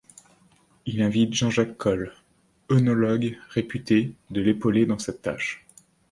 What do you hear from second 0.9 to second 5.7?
invite Jean-Jacques Coll, œnologue réputé de l’épauler dans cette tâche.